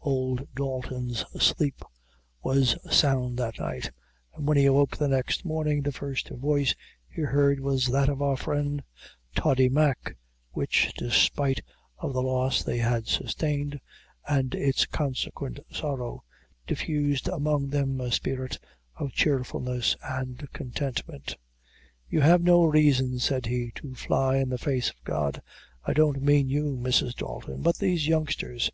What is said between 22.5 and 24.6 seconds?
raison," said he, "to fly in the